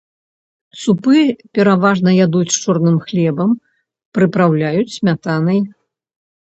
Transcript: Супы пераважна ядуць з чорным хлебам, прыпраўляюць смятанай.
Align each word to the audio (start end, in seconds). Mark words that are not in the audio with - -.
Супы 0.83 1.19
пераважна 1.59 2.09
ядуць 2.25 2.51
з 2.57 2.65
чорным 2.65 2.97
хлебам, 3.07 3.51
прыпраўляюць 4.19 4.93
смятанай. 4.99 5.59